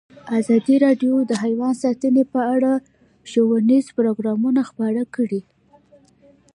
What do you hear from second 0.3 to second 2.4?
ازادي راډیو د حیوان ساتنه په